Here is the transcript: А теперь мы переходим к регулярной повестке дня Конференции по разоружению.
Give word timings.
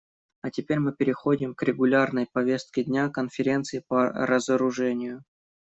А 0.41 0.49
теперь 0.49 0.79
мы 0.79 0.93
переходим 0.93 1.53
к 1.53 1.61
регулярной 1.61 2.25
повестке 2.25 2.83
дня 2.83 3.09
Конференции 3.09 3.83
по 3.87 4.09
разоружению. 4.09 5.23